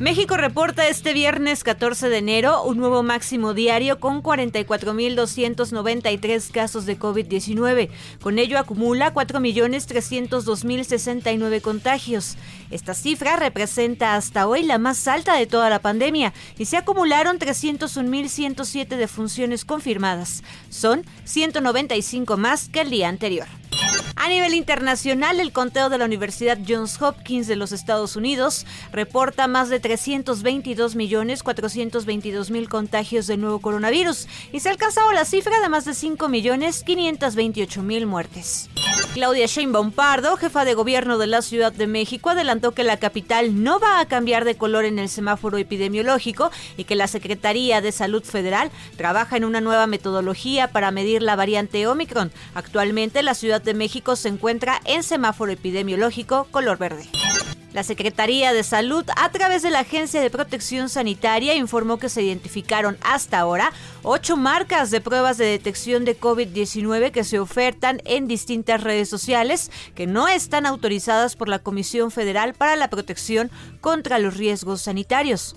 [0.00, 6.98] México reporta este viernes 14 de enero un nuevo máximo diario con 44.293 casos de
[6.98, 7.90] COVID-19.
[8.20, 12.34] Con ello acumula 4.302.069 contagios.
[12.72, 17.38] Esta cifra representa hasta hoy la más alta de toda la pandemia y se acumularon
[17.38, 20.42] 301.107 defunciones confirmadas.
[20.70, 23.46] Son 195 más que el día anterior.
[24.24, 29.48] A nivel internacional, el conteo de la Universidad Johns Hopkins de los Estados Unidos reporta
[29.48, 35.26] más de 322 millones 422 mil contagios del nuevo coronavirus y se ha alcanzado la
[35.26, 38.70] cifra de más de 5 millones 528 mil muertes.
[39.14, 43.62] Claudia Sheinbaum Pardo, jefa de gobierno de la Ciudad de México, adelantó que la capital
[43.62, 47.92] no va a cambiar de color en el semáforo epidemiológico y que la Secretaría de
[47.92, 52.32] Salud Federal trabaja en una nueva metodología para medir la variante Omicron.
[52.56, 57.08] Actualmente la Ciudad de México se encuentra en semáforo epidemiológico color verde.
[57.74, 62.22] La Secretaría de Salud, a través de la Agencia de Protección Sanitaria, informó que se
[62.22, 63.72] identificaron hasta ahora
[64.04, 69.72] ocho marcas de pruebas de detección de COVID-19 que se ofertan en distintas redes sociales
[69.96, 73.50] que no están autorizadas por la Comisión Federal para la Protección
[73.80, 75.56] contra los Riesgos Sanitarios.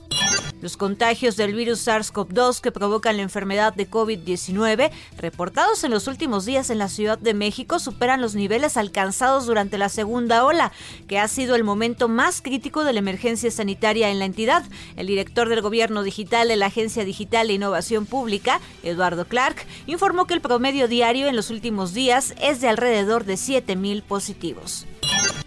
[0.59, 6.45] Los contagios del virus SARS-CoV-2 que provocan la enfermedad de COVID-19, reportados en los últimos
[6.45, 10.71] días en la Ciudad de México, superan los niveles alcanzados durante la segunda ola,
[11.07, 14.63] que ha sido el momento más crítico de la emergencia sanitaria en la entidad.
[14.95, 20.25] El director del Gobierno Digital de la Agencia Digital de Innovación Pública, Eduardo Clark, informó
[20.25, 24.87] que el promedio diario en los últimos días es de alrededor de 7.000 positivos.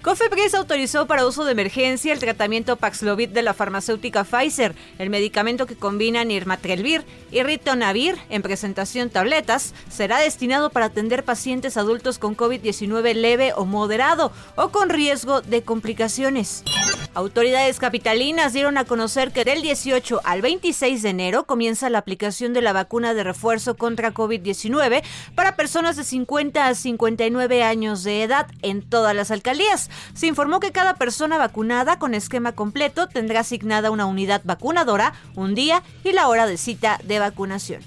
[0.03, 5.67] Cofepris autorizó para uso de emergencia el tratamiento Paxlovid de la farmacéutica Pfizer, el medicamento
[5.67, 12.35] que combina nirmatrelvir y ritonavir en presentación tabletas, será destinado para atender pacientes adultos con
[12.35, 16.65] COVID-19 leve o moderado o con riesgo de complicaciones.
[17.13, 22.53] Autoridades capitalinas dieron a conocer que del 18 al 26 de enero comienza la aplicación
[22.53, 25.03] de la vacuna de refuerzo contra COVID-19
[25.35, 29.91] para personas de 50 a 59 años de edad en todas las alcaldías.
[30.15, 35.57] Se informó que cada persona vacunada con esquema completo tendrá asignada una unidad vacunadora, un
[35.57, 37.83] día y la hora de cita de vacunación.